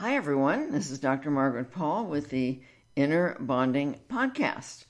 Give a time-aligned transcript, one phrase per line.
[0.00, 0.70] Hi, everyone.
[0.70, 1.30] This is Dr.
[1.30, 2.62] Margaret Paul with the
[2.96, 4.86] Inner Bonding Podcast.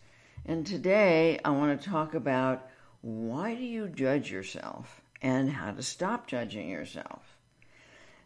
[0.47, 2.69] And today I want to talk about
[3.01, 7.37] why do you judge yourself and how to stop judging yourself.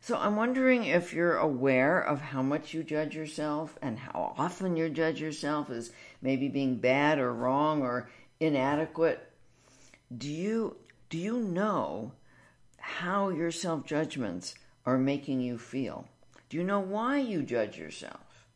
[0.02, 4.76] So I'm wondering if you're aware of how much you judge yourself and how often
[4.76, 5.90] you judge yourself as
[6.20, 8.10] maybe being bad or wrong or
[8.40, 9.26] inadequate.
[10.14, 10.76] Do you
[11.08, 12.12] do you know
[12.76, 14.54] how your self-judgments
[14.84, 16.06] are making you feel?
[16.54, 18.46] Do you know why you judge yourself?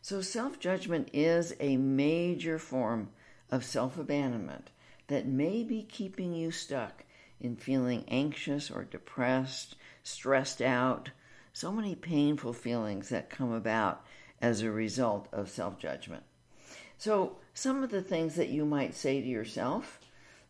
[0.00, 3.10] So, self judgment is a major form
[3.50, 4.70] of self abandonment
[5.08, 7.04] that may be keeping you stuck
[7.38, 11.10] in feeling anxious or depressed, stressed out,
[11.52, 14.02] so many painful feelings that come about
[14.40, 16.22] as a result of self judgment.
[16.96, 20.00] So, some of the things that you might say to yourself,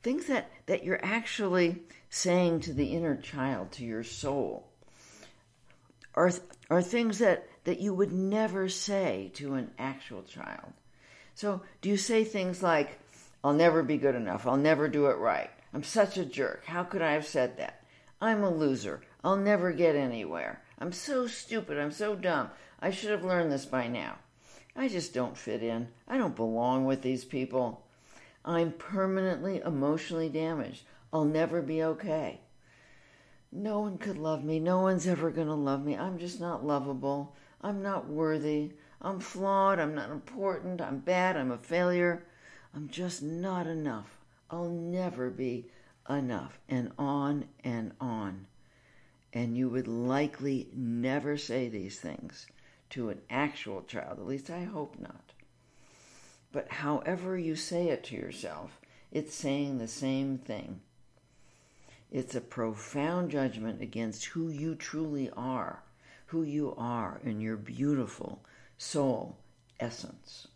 [0.05, 4.70] things that, that you're actually saying to the inner child, to your soul,
[6.15, 6.31] are,
[6.71, 10.73] are things that, that you would never say to an actual child.
[11.35, 12.99] So, do you say things like,
[13.43, 16.85] I'll never be good enough, I'll never do it right, I'm such a jerk, how
[16.85, 17.83] could I have said that?
[18.21, 23.11] I'm a loser, I'll never get anywhere, I'm so stupid, I'm so dumb, I should
[23.11, 24.17] have learned this by now.
[24.77, 27.85] I just don't fit in, I don't belong with these people.
[28.45, 32.41] I'm permanently emotionally damaged, I'll never be okay.
[33.53, 34.61] No one could love me.
[34.61, 35.97] No one's ever going to love me.
[35.97, 37.35] I'm just not lovable.
[37.61, 38.73] I'm not worthy.
[39.03, 39.79] I'm flawed.
[39.79, 40.81] I'm not important.
[40.81, 41.37] I'm bad.
[41.37, 42.27] I'm a failure.
[42.75, 44.19] I'm just not enough.
[44.51, 45.67] I'll never be
[46.09, 46.59] enough.
[46.69, 48.47] And on and on.
[49.33, 52.47] And you would likely never say these things
[52.91, 54.19] to an actual child.
[54.19, 55.33] At least I hope not.
[56.53, 58.81] But however you say it to yourself,
[59.13, 60.81] it's saying the same thing.
[62.11, 65.85] It's a profound judgment against who you truly are,
[66.27, 68.43] who you are in your beautiful
[68.77, 69.37] soul
[69.79, 70.49] essence.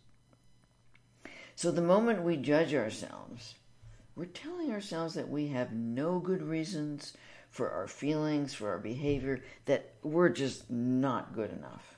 [1.55, 3.55] So the moment we judge ourselves,
[4.17, 7.13] we're telling ourselves that we have no good reasons
[7.49, 11.95] for our feelings, for our behavior, that we're just not good enough.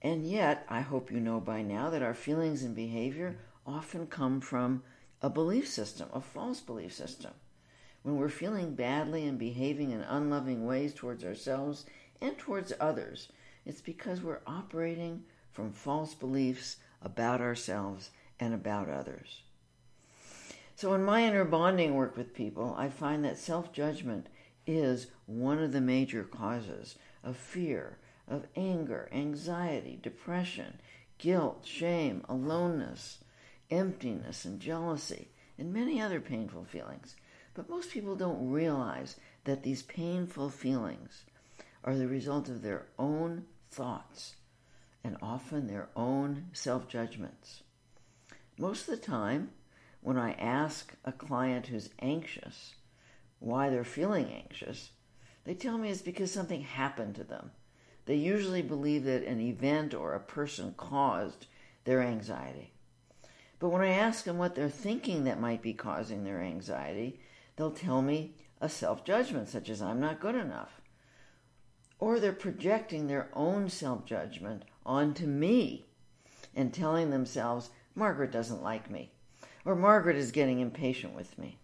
[0.00, 4.40] And yet, I hope you know by now that our feelings and behavior often come
[4.40, 4.84] from
[5.20, 7.32] a belief system, a false belief system
[8.06, 11.86] when we're feeling badly and behaving in unloving ways towards ourselves
[12.20, 13.32] and towards others,
[13.64, 19.42] it's because we're operating from false beliefs about ourselves and about others.
[20.76, 24.28] So, in my inner bonding work with people, I find that self judgment
[24.68, 26.94] is one of the major causes
[27.24, 30.78] of fear, of anger, anxiety, depression,
[31.18, 33.18] guilt, shame, aloneness,
[33.68, 35.26] emptiness, and jealousy,
[35.58, 37.16] and many other painful feelings.
[37.56, 41.24] But most people don't realize that these painful feelings
[41.82, 44.36] are the result of their own thoughts
[45.02, 47.62] and often their own self judgments.
[48.58, 49.52] Most of the time,
[50.02, 52.74] when I ask a client who's anxious
[53.38, 54.90] why they're feeling anxious,
[55.44, 57.52] they tell me it's because something happened to them.
[58.04, 61.46] They usually believe that an event or a person caused
[61.84, 62.72] their anxiety.
[63.58, 67.18] But when I ask them what they're thinking that might be causing their anxiety,
[67.56, 70.80] they'll tell me a self judgment, such as I'm not good enough.
[71.98, 75.86] Or they're projecting their own self judgment onto me
[76.54, 79.10] and telling themselves, Margaret doesn't like me,
[79.64, 81.58] or Margaret is getting impatient with me.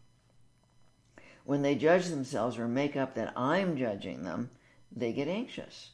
[1.44, 4.50] When they judge themselves or make up that I'm judging them,
[4.94, 5.90] they get anxious.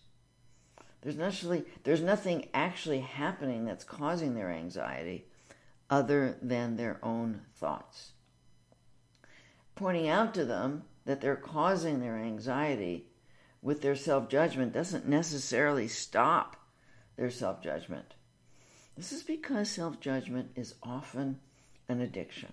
[1.01, 5.27] There's, actually, there's nothing actually happening that's causing their anxiety
[5.89, 8.13] other than their own thoughts
[9.79, 13.07] pointing out to them that they're causing their anxiety
[13.63, 16.57] with their self judgment doesn't necessarily stop
[17.17, 18.15] their self judgment.
[18.97, 21.39] This is because self judgment is often
[21.89, 22.53] an addiction.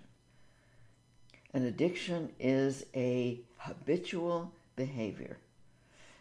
[1.52, 5.38] An addiction is a habitual behavior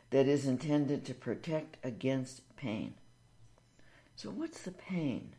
[0.09, 2.95] that is intended to protect against pain.
[4.15, 5.35] So, what's the pain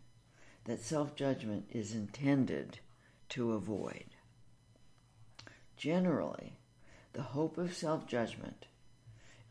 [0.64, 2.78] that self judgment is intended
[3.30, 4.04] to avoid?
[5.76, 6.54] Generally,
[7.12, 8.66] the hope of self judgment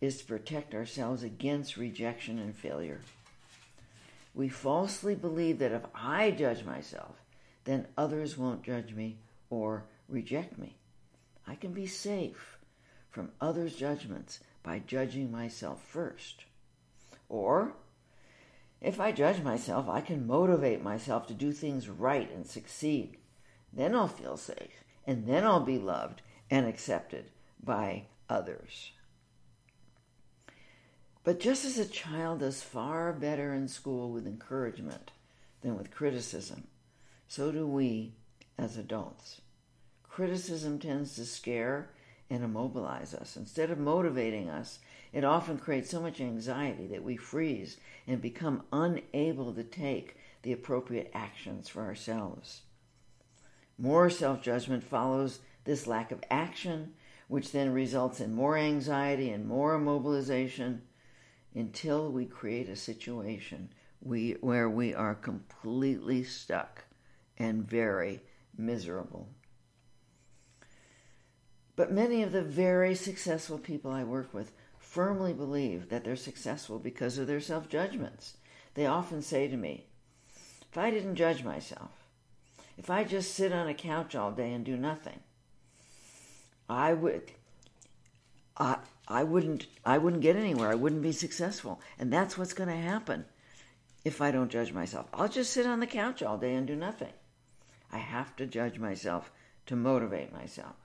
[0.02, 3.02] is to protect ourselves against rejection and failure.
[4.34, 7.16] We falsely believe that if I judge myself,
[7.64, 9.18] then others won't judge me
[9.50, 10.76] or reject me.
[11.48, 12.58] I can be safe
[13.10, 16.46] from others' judgments by judging myself first.
[17.30, 17.74] Or,
[18.82, 23.18] if I judge myself, I can motivate myself to do things right and succeed.
[23.72, 27.32] Then I'll feel safe and then I'll be loved and accepted
[27.64, 28.92] by others.
[31.24, 35.12] But just as a child does far better in school with encouragement
[35.62, 36.68] than with criticism,
[37.28, 38.14] so do we
[38.58, 39.42] as adults.
[40.04, 41.90] Criticism tends to scare
[42.30, 43.36] and immobilize us.
[43.36, 44.80] Instead of motivating us,
[45.12, 50.52] it often creates so much anxiety that we freeze and become unable to take the
[50.52, 52.62] appropriate actions for ourselves.
[53.78, 56.94] More self judgment follows this lack of action,
[57.28, 60.82] which then results in more anxiety and more immobilization
[61.54, 63.70] until we create a situation
[64.02, 66.86] we, where we are completely stuck
[67.38, 68.22] and very
[68.58, 69.28] miserable.
[71.76, 76.80] But many of the very successful people I work with firmly believe that they're successful
[76.80, 78.38] because of their self judgments.
[78.76, 79.88] They often say to me,
[80.72, 82.05] If I didn't judge myself,
[82.78, 85.20] if I just sit on a couch all day and do nothing,
[86.70, 87.32] I would
[88.58, 88.78] I
[89.08, 90.70] I wouldn't I wouldn't get anywhere.
[90.70, 91.82] I wouldn't be successful.
[92.00, 93.26] And that's what's going to happen
[94.04, 95.08] if I don't judge myself.
[95.14, 97.14] I'll just sit on the couch all day and do nothing.
[97.92, 99.32] I have to judge myself
[99.68, 100.76] to motivate myself.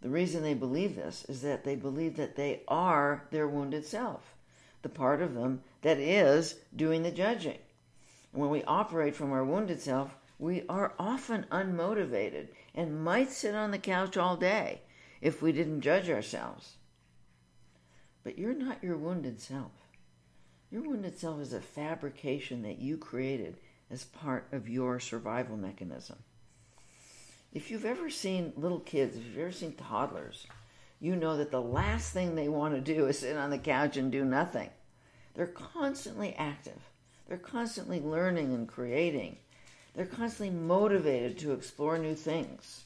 [0.00, 4.34] The reason they believe this is that they believe that they are their wounded self,
[4.82, 7.58] the part of them that is doing the judging.
[8.34, 13.70] When we operate from our wounded self, we are often unmotivated and might sit on
[13.70, 14.82] the couch all day
[15.20, 16.72] if we didn't judge ourselves.
[18.24, 19.70] But you're not your wounded self.
[20.68, 23.58] Your wounded self is a fabrication that you created
[23.88, 26.16] as part of your survival mechanism.
[27.52, 30.48] If you've ever seen little kids, if you've ever seen toddlers,
[30.98, 33.96] you know that the last thing they want to do is sit on the couch
[33.96, 34.70] and do nothing.
[35.34, 36.80] They're constantly active.
[37.28, 39.36] They're constantly learning and creating.
[39.94, 42.84] They're constantly motivated to explore new things.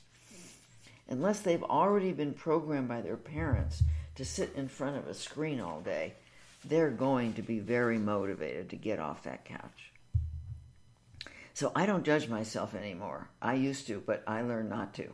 [1.09, 3.83] Unless they've already been programmed by their parents
[4.17, 6.15] to sit in front of a screen all day,
[6.65, 9.93] they're going to be very motivated to get off that couch.
[11.55, 13.29] So I don't judge myself anymore.
[13.41, 15.09] I used to, but I learned not to.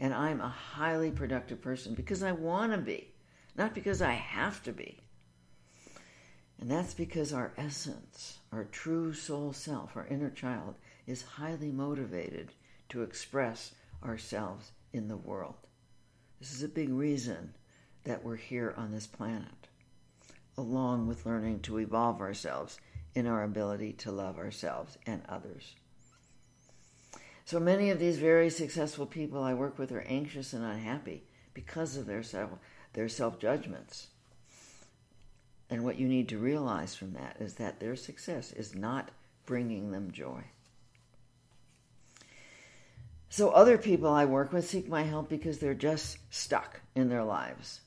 [0.00, 3.08] And I'm a highly productive person because I want to be,
[3.56, 4.98] not because I have to be.
[6.60, 10.74] And that's because our essence, our true soul self, our inner child,
[11.06, 12.52] is highly motivated
[12.88, 13.74] to express
[14.04, 15.54] ourselves in the world.
[16.40, 17.54] This is a big reason
[18.04, 19.68] that we're here on this planet,
[20.56, 22.78] along with learning to evolve ourselves
[23.14, 25.74] in our ability to love ourselves and others.
[27.44, 31.24] So many of these very successful people I work with are anxious and unhappy
[31.54, 32.50] because of their self,
[32.92, 34.08] their self judgments.
[35.70, 39.10] And what you need to realize from that is that their success is not
[39.44, 40.42] bringing them joy.
[43.28, 47.24] So other people I work with seek my help because they're just stuck in their
[47.24, 47.80] lives.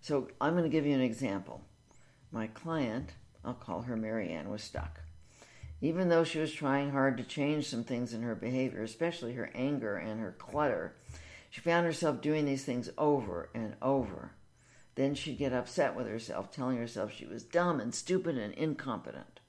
[0.00, 1.62] So I'm going to give you an example.
[2.30, 3.10] My client
[3.46, 5.00] I'll call her Marianne, was stuck.
[5.80, 9.50] Even though she was trying hard to change some things in her behavior, especially her
[9.54, 10.96] anger and her clutter,
[11.48, 14.32] she found herself doing these things over and over.
[14.96, 19.40] Then she'd get upset with herself, telling herself she was dumb and stupid and incompetent.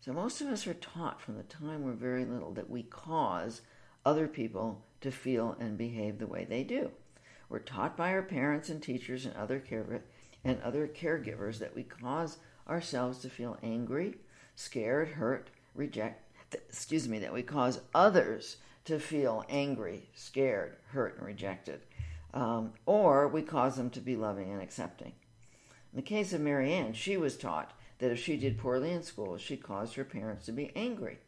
[0.00, 3.62] So, most of us are taught from the time we're very little that we cause
[4.04, 6.90] other people to feel and behave the way they do.
[7.48, 10.02] We're taught by our parents and teachers and other care-
[10.42, 12.38] and other caregivers that we cause
[12.68, 14.16] ourselves to feel angry,
[14.56, 16.20] scared, hurt, reject,
[16.52, 21.80] excuse me, that we cause others to feel angry, scared, hurt, and rejected.
[22.34, 25.12] Um, or we cause them to be loving and accepting.
[25.92, 29.38] In the case of Marianne, she was taught that if she did poorly in school,
[29.38, 31.18] she caused her parents to be angry.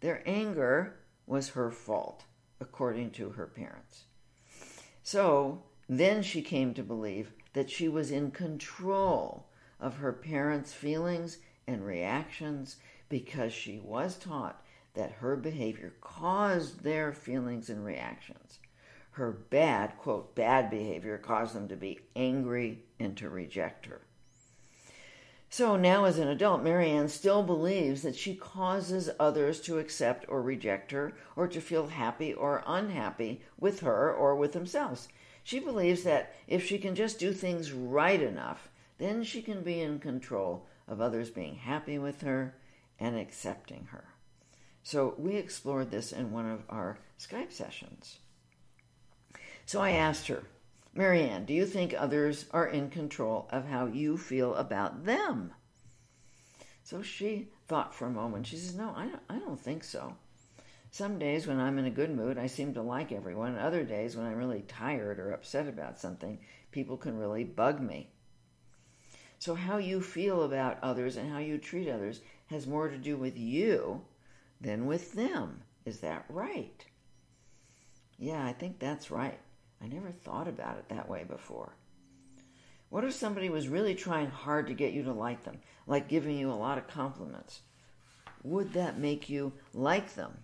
[0.00, 2.24] Their anger was her fault,
[2.60, 4.04] according to her parents.
[5.04, 9.46] So then she came to believe that she was in control
[9.78, 12.76] of her parents' feelings and reactions
[13.08, 14.62] because she was taught
[14.94, 18.58] that her behavior caused their feelings and reactions.
[19.16, 24.02] Her bad, quote, bad behavior caused them to be angry and to reject her.
[25.48, 30.42] So now, as an adult, Marianne still believes that she causes others to accept or
[30.42, 35.08] reject her, or to feel happy or unhappy with her or with themselves.
[35.42, 38.68] She believes that if she can just do things right enough,
[38.98, 42.54] then she can be in control of others being happy with her
[43.00, 44.08] and accepting her.
[44.82, 48.18] So we explored this in one of our Skype sessions.
[49.66, 50.44] So I asked her,
[50.94, 55.52] Marianne, do you think others are in control of how you feel about them?
[56.84, 58.46] So she thought for a moment.
[58.46, 60.14] She says, No, I don't, I don't think so.
[60.92, 63.58] Some days when I'm in a good mood, I seem to like everyone.
[63.58, 66.38] Other days when I'm really tired or upset about something,
[66.70, 68.08] people can really bug me.
[69.40, 73.16] So, how you feel about others and how you treat others has more to do
[73.16, 74.02] with you
[74.60, 75.62] than with them.
[75.84, 76.86] Is that right?
[78.16, 79.40] Yeah, I think that's right.
[79.82, 81.72] I never thought about it that way before.
[82.88, 86.38] What if somebody was really trying hard to get you to like them, like giving
[86.38, 87.60] you a lot of compliments?
[88.42, 90.38] Would that make you like them?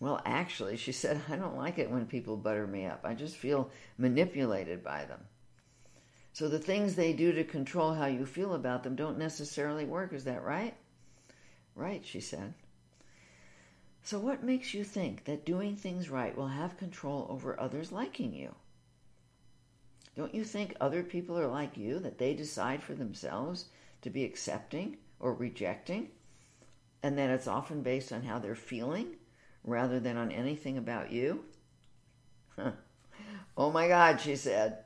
[0.00, 3.00] Well, actually, she said, I don't like it when people butter me up.
[3.04, 5.20] I just feel manipulated by them.
[6.32, 10.12] So the things they do to control how you feel about them don't necessarily work.
[10.12, 10.74] Is that right?
[11.74, 12.54] Right, she said.
[14.02, 18.32] So, what makes you think that doing things right will have control over others liking
[18.32, 18.54] you?
[20.16, 23.66] Don't you think other people are like you, that they decide for themselves
[24.02, 26.08] to be accepting or rejecting,
[27.02, 29.16] and that it's often based on how they're feeling
[29.62, 31.44] rather than on anything about you?
[33.56, 34.78] oh my God, she said.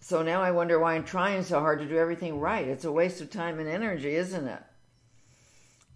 [0.00, 2.68] So now I wonder why I'm trying so hard to do everything right.
[2.68, 4.62] It's a waste of time and energy, isn't it?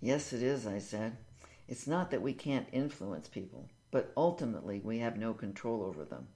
[0.01, 1.17] Yes, it is, I said.
[1.69, 6.29] It's not that we can't influence people, but ultimately we have no control over them.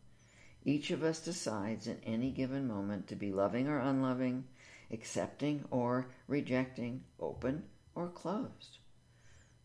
[0.64, 4.44] Each of us decides in any given moment to be loving or unloving,
[4.92, 8.78] accepting or rejecting, open or closed.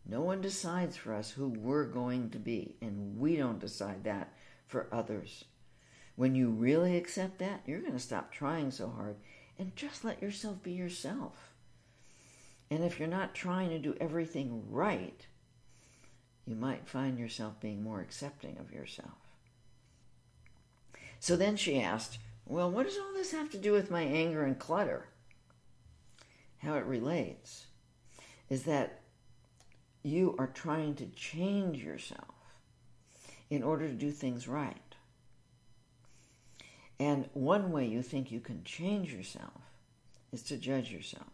[0.04, 4.32] No one decides for us who we're going to be, and we don't decide that
[4.66, 5.44] for others.
[6.16, 9.16] When you really accept that, you're going to stop trying so hard
[9.58, 11.52] and just let yourself be yourself.
[12.70, 15.26] And if you're not trying to do everything right,
[16.48, 19.18] you might find yourself being more accepting of yourself.
[21.20, 24.44] So then she asked, Well, what does all this have to do with my anger
[24.44, 25.08] and clutter?
[26.58, 27.66] How it relates
[28.48, 29.00] is that
[30.02, 32.34] you are trying to change yourself
[33.50, 34.76] in order to do things right.
[36.98, 39.60] And one way you think you can change yourself
[40.32, 41.26] is to judge yourself.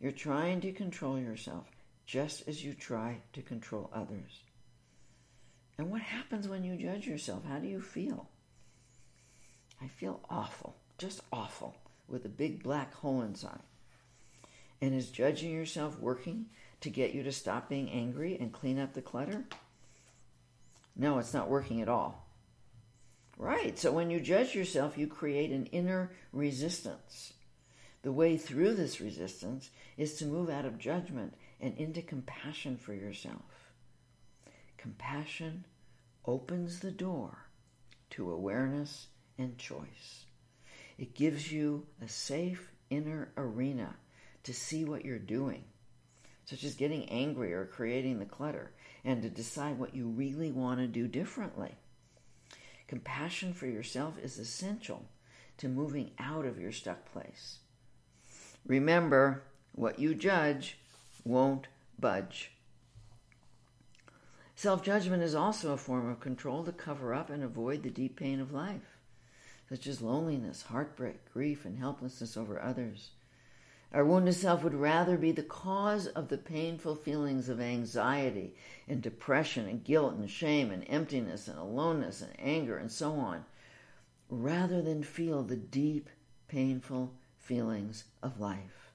[0.00, 1.66] You're trying to control yourself
[2.08, 4.40] just as you try to control others.
[5.76, 7.44] And what happens when you judge yourself?
[7.46, 8.26] How do you feel?
[9.80, 11.76] I feel awful, just awful,
[12.08, 13.60] with a big black hole inside.
[14.80, 16.46] And is judging yourself working
[16.80, 19.44] to get you to stop being angry and clean up the clutter?
[20.96, 22.26] No, it's not working at all.
[23.36, 27.34] Right, so when you judge yourself, you create an inner resistance.
[28.00, 32.94] The way through this resistance is to move out of judgment and into compassion for
[32.94, 33.72] yourself.
[34.76, 35.64] Compassion
[36.24, 37.46] opens the door
[38.10, 40.24] to awareness and choice.
[40.98, 43.96] It gives you a safe inner arena
[44.44, 45.64] to see what you're doing,
[46.44, 48.72] such as getting angry or creating the clutter,
[49.04, 51.74] and to decide what you really want to do differently.
[52.86, 55.04] Compassion for yourself is essential
[55.58, 57.58] to moving out of your stuck place.
[58.66, 60.78] Remember, what you judge
[61.24, 62.52] won't budge.
[64.54, 68.16] Self judgment is also a form of control to cover up and avoid the deep
[68.16, 68.98] pain of life,
[69.68, 73.10] such as loneliness, heartbreak, grief, and helplessness over others.
[73.92, 78.54] Our wounded self would rather be the cause of the painful feelings of anxiety
[78.86, 83.44] and depression and guilt and shame and emptiness and aloneness and anger and so on,
[84.28, 86.10] rather than feel the deep,
[86.48, 88.87] painful feelings of life.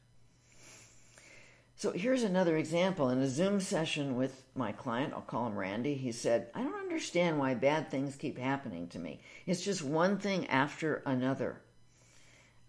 [1.75, 3.09] So here's another example.
[3.09, 6.75] In a Zoom session with my client, I'll call him Randy, he said, I don't
[6.79, 9.19] understand why bad things keep happening to me.
[9.45, 11.61] It's just one thing after another.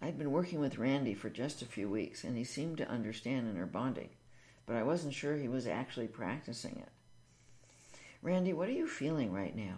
[0.03, 3.49] I'd been working with Randy for just a few weeks, and he seemed to understand
[3.49, 4.11] inner bonding,
[4.67, 6.89] but I wasn't sure he was actually practicing it.
[8.21, 9.77] Randy, what are you feeling right now?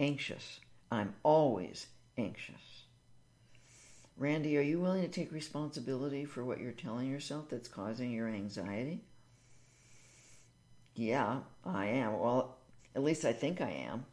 [0.00, 0.60] Anxious.
[0.90, 1.86] I'm always
[2.18, 2.73] anxious.
[4.16, 8.28] Randy, are you willing to take responsibility for what you're telling yourself that's causing your
[8.28, 9.02] anxiety?
[10.94, 12.18] Yeah, I am.
[12.18, 12.58] Well,
[12.94, 14.06] at least I think I am.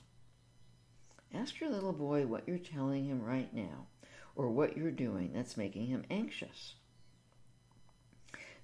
[1.34, 3.88] Ask your little boy what you're telling him right now
[4.36, 6.74] or what you're doing that's making him anxious.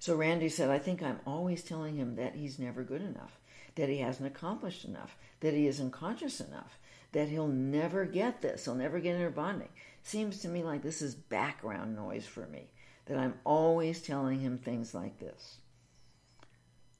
[0.00, 3.38] So Randy said, I think I'm always telling him that he's never good enough,
[3.76, 6.78] that he hasn't accomplished enough, that he isn't conscious enough,
[7.12, 9.70] that he'll never get this, he'll never get inner bonding.
[10.02, 12.70] Seems to me like this is background noise for me,
[13.06, 15.56] that I'm always telling him things like this.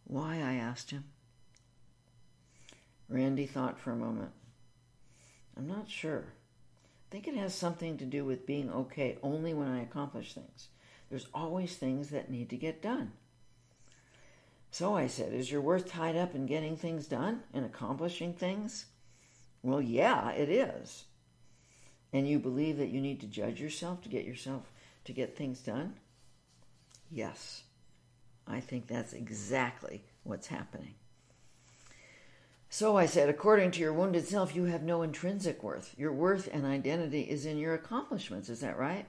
[0.04, 0.36] Why?
[0.36, 1.04] I asked him.
[3.08, 4.32] Randy thought for a moment.
[5.56, 6.24] I'm not sure.
[7.08, 10.68] I think it has something to do with being okay only when I accomplish things.
[11.08, 13.12] There's always things that need to get done.
[14.70, 18.86] So I said, Is your worth tied up in getting things done and accomplishing things?
[19.62, 21.04] Well, yeah, it is.
[22.12, 24.70] And you believe that you need to judge yourself to get yourself
[25.04, 25.94] to get things done?
[27.10, 27.62] Yes,
[28.46, 30.94] I think that's exactly what's happening.
[32.70, 35.94] So I said, according to your wounded self, you have no intrinsic worth.
[35.96, 38.50] Your worth and identity is in your accomplishments.
[38.50, 39.06] Is that right?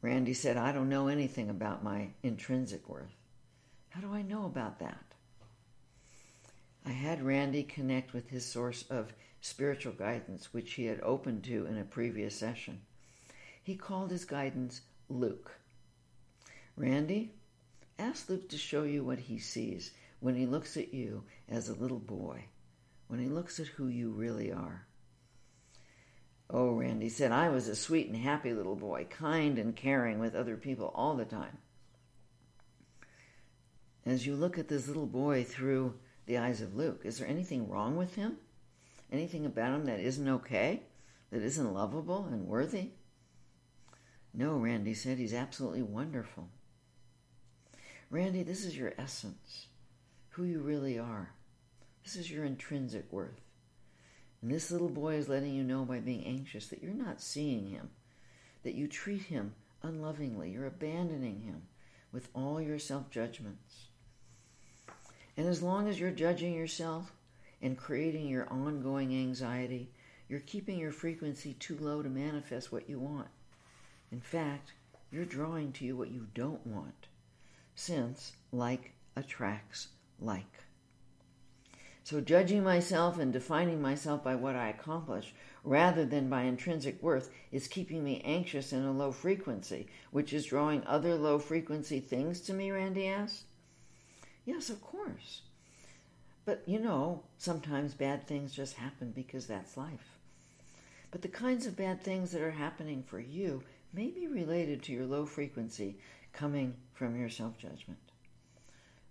[0.00, 3.14] Randy said, I don't know anything about my intrinsic worth.
[3.90, 5.02] How do I know about that?
[6.86, 9.12] I had Randy connect with his source of
[9.46, 12.80] spiritual guidance, which he had opened to in a previous session.
[13.62, 15.58] He called his guidance Luke.
[16.76, 17.32] Randy,
[17.98, 21.74] ask Luke to show you what he sees when he looks at you as a
[21.74, 22.44] little boy,
[23.06, 24.86] when he looks at who you really are.
[26.50, 30.34] Oh, Randy said, I was a sweet and happy little boy, kind and caring with
[30.34, 31.58] other people all the time.
[34.04, 35.94] As you look at this little boy through
[36.26, 38.38] the eyes of Luke, is there anything wrong with him?
[39.10, 40.82] Anything about him that isn't okay?
[41.30, 42.90] That isn't lovable and worthy?
[44.34, 46.48] No, Randy said, he's absolutely wonderful.
[48.10, 49.66] Randy, this is your essence,
[50.30, 51.30] who you really are.
[52.04, 53.40] This is your intrinsic worth.
[54.42, 57.70] And this little boy is letting you know by being anxious that you're not seeing
[57.70, 57.90] him,
[58.62, 61.62] that you treat him unlovingly, you're abandoning him
[62.12, 63.86] with all your self judgments.
[65.36, 67.12] And as long as you're judging yourself
[67.62, 69.90] and creating your ongoing anxiety,
[70.28, 73.28] you're keeping your frequency too low to manifest what you want.
[74.10, 74.72] In fact,
[75.10, 77.06] you're drawing to you what you don't want,
[77.74, 79.88] since like attracts
[80.20, 80.64] like.
[82.04, 85.34] So, judging myself and defining myself by what I accomplish
[85.64, 90.46] rather than by intrinsic worth is keeping me anxious in a low frequency, which is
[90.46, 93.46] drawing other low frequency things to me, Randy asked.
[94.44, 95.42] Yes, of course.
[96.46, 100.16] But you know, sometimes bad things just happen because that's life.
[101.10, 104.92] But the kinds of bad things that are happening for you may be related to
[104.92, 105.98] your low frequency
[106.32, 107.98] coming from your self judgment.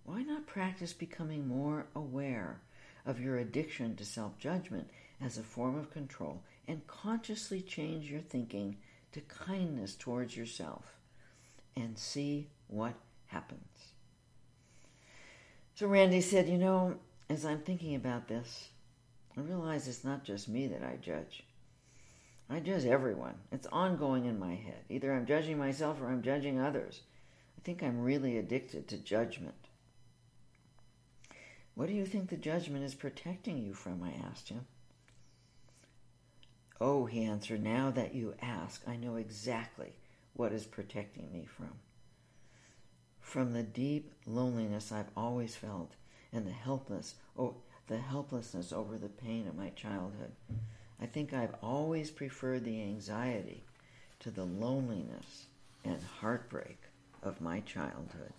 [0.05, 2.61] Why not practice becoming more aware
[3.05, 8.21] of your addiction to self judgment as a form of control and consciously change your
[8.21, 8.77] thinking
[9.11, 10.95] to kindness towards yourself
[11.75, 12.93] and see what
[13.27, 13.91] happens?
[15.73, 16.95] So Randy said, You know,
[17.29, 18.69] as I'm thinking about this,
[19.37, 21.43] I realize it's not just me that I judge.
[22.49, 23.35] I judge everyone.
[23.51, 24.83] It's ongoing in my head.
[24.89, 27.01] Either I'm judging myself or I'm judging others.
[27.57, 29.55] I think I'm really addicted to judgment.
[31.73, 34.03] What do you think the judgment is protecting you from?
[34.03, 34.67] I asked him.
[36.79, 39.93] Oh, he answered, now that you ask, I know exactly
[40.33, 41.71] what is protecting me from.
[43.19, 45.95] From the deep loneliness I've always felt
[46.35, 47.55] and the helpless, oh,
[47.87, 50.31] the helplessness over the pain of my childhood.
[51.01, 53.63] I think I've always preferred the anxiety
[54.19, 55.45] to the loneliness
[55.83, 56.79] and heartbreak
[57.23, 58.33] of my childhood.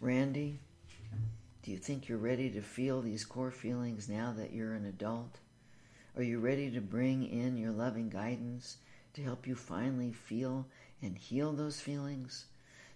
[0.00, 0.58] Randy,
[1.62, 5.38] do you think you're ready to feel these core feelings now that you're an adult?
[6.16, 8.76] Are you ready to bring in your loving guidance
[9.14, 10.66] to help you finally feel
[11.00, 12.46] and heal those feelings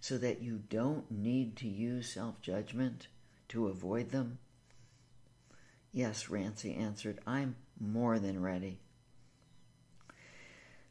[0.00, 3.08] so that you don't need to use self judgment
[3.48, 4.38] to avoid them?
[5.92, 8.78] Yes, Randy answered, I'm more than ready.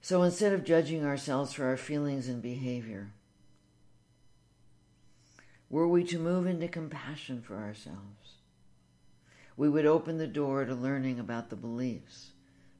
[0.01, 3.11] So instead of judging ourselves for our feelings and behavior,
[5.69, 8.37] were we to move into compassion for ourselves,
[9.57, 12.31] we would open the door to learning about the beliefs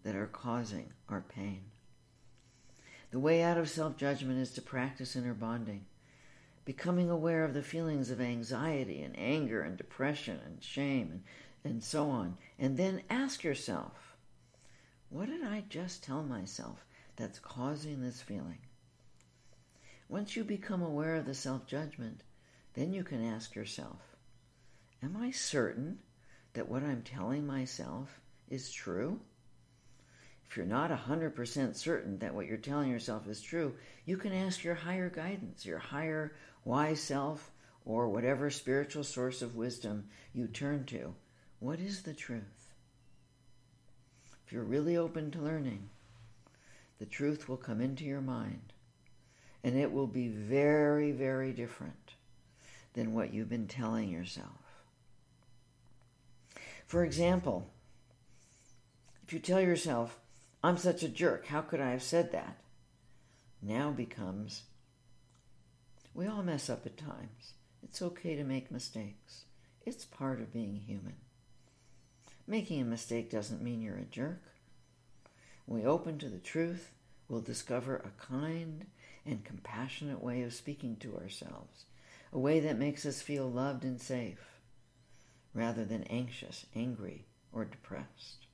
[0.03, 1.63] that are causing our pain.
[3.11, 5.85] The way out of self judgment is to practice inner bonding,
[6.67, 11.23] becoming aware of the feelings of anxiety and anger and depression and shame and,
[11.63, 12.37] and so on.
[12.59, 14.17] And then ask yourself,
[15.07, 18.57] what did I just tell myself that's causing this feeling?
[20.09, 22.21] Once you become aware of the self judgment,
[22.73, 24.01] then you can ask yourself
[25.01, 25.99] Am I certain
[26.51, 29.21] that what I'm telling myself is true?
[30.49, 33.75] If you're not 100% certain that what you're telling yourself is true,
[34.05, 36.33] you can ask your higher guidance, your higher
[36.67, 37.51] wise self,
[37.85, 40.03] or whatever spiritual source of wisdom
[40.33, 41.15] you turn to.
[41.59, 42.73] What is the truth?
[44.45, 45.89] If you're really open to learning,
[46.99, 48.73] the truth will come into your mind,
[49.63, 52.15] and it will be very, very different
[52.93, 54.83] than what you've been telling yourself.
[56.85, 57.69] For example,
[59.25, 60.19] if you tell yourself,
[60.61, 62.57] I'm such a jerk, how could I have said that?
[63.61, 64.63] Now becomes,
[66.17, 67.53] we all mess up at times.
[67.83, 69.43] It's okay to make mistakes.
[69.85, 71.13] It's part of being human.
[72.47, 74.41] Making a mistake doesn't mean you're a jerk.
[75.67, 76.89] When we open to the truth,
[77.29, 78.87] we'll discover a kind
[79.27, 81.85] and compassionate way of speaking to ourselves,
[82.33, 84.59] a way that makes us feel loved and safe,
[85.53, 88.47] rather than anxious, angry, or depressed.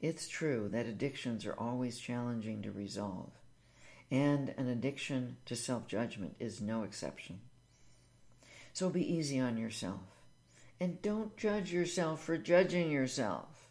[0.00, 3.32] It's true that addictions are always challenging to resolve,
[4.10, 7.40] and an addiction to self judgment is no exception.
[8.72, 10.22] So be easy on yourself,
[10.80, 13.68] and don't judge yourself for judging yourself.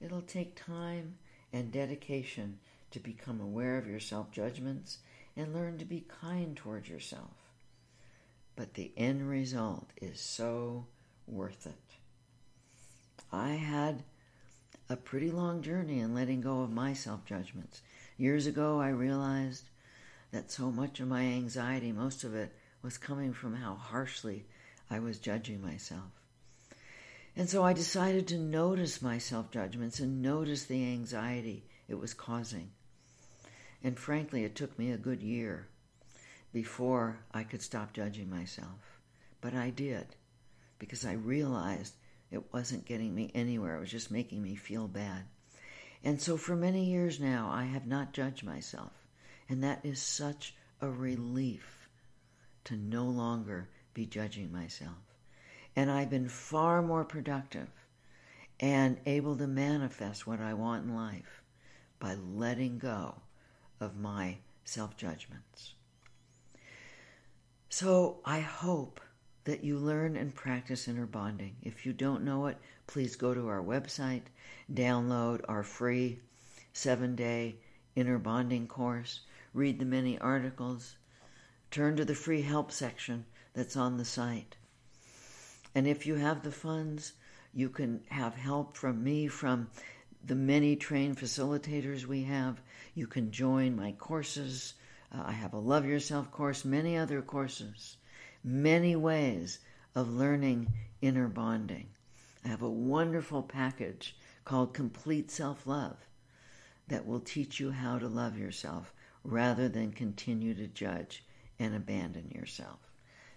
[0.00, 1.16] It'll take time
[1.52, 2.58] and dedication
[2.90, 4.98] to become aware of your self judgments
[5.36, 7.36] and learn to be kind towards yourself.
[8.56, 10.86] But the end result is so
[11.26, 11.96] worth it.
[13.30, 14.02] I had
[14.88, 17.82] a pretty long journey in letting go of my self judgments.
[18.16, 19.68] Years ago, I realized
[20.30, 22.52] that so much of my anxiety, most of it,
[22.82, 24.46] was coming from how harshly
[24.90, 26.10] I was judging myself.
[27.36, 32.14] And so I decided to notice my self judgments and notice the anxiety it was
[32.14, 32.70] causing.
[33.84, 35.68] And frankly, it took me a good year
[36.52, 39.00] before I could stop judging myself.
[39.42, 40.06] But I did
[40.78, 41.94] because I realized
[42.30, 43.76] it wasn't getting me anywhere.
[43.76, 45.24] It was just making me feel bad.
[46.04, 48.92] And so for many years now, I have not judged myself.
[49.48, 51.88] And that is such a relief
[52.64, 55.16] to no longer be judging myself.
[55.74, 57.68] And I've been far more productive
[58.60, 61.42] and able to manifest what I want in life
[61.98, 63.16] by letting go
[63.80, 65.74] of my self judgments.
[67.68, 69.00] So I hope
[69.46, 71.54] that you learn and practice inner bonding.
[71.62, 74.22] If you don't know it, please go to our website,
[74.74, 76.18] download our free
[76.72, 77.54] seven day
[77.94, 79.20] inner bonding course,
[79.54, 80.96] read the many articles,
[81.70, 84.56] turn to the free help section that's on the site.
[85.76, 87.12] And if you have the funds,
[87.54, 89.68] you can have help from me, from
[90.24, 92.60] the many trained facilitators we have.
[92.96, 94.74] You can join my courses.
[95.14, 97.96] Uh, I have a Love Yourself course, many other courses
[98.46, 99.58] many ways
[99.96, 101.88] of learning inner bonding.
[102.44, 105.96] I have a wonderful package called Complete Self Love
[106.86, 111.24] that will teach you how to love yourself rather than continue to judge
[111.58, 112.78] and abandon yourself.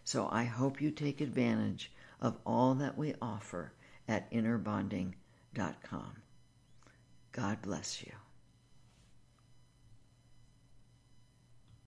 [0.03, 1.91] So I hope you take advantage
[2.21, 3.73] of all that we offer
[4.07, 6.21] at innerbonding.com.
[7.31, 8.11] God bless you.